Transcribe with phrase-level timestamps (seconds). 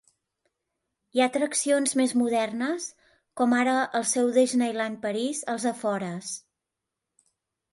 [1.17, 2.87] Hi ha atraccions més modernes
[3.41, 6.33] com ara el seu Disneyland París a les afores.